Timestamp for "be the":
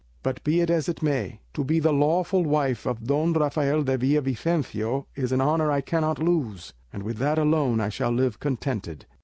1.63-1.93